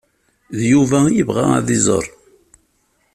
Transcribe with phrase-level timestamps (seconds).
[0.57, 2.05] D Yuba ay yebɣa ad iẓer.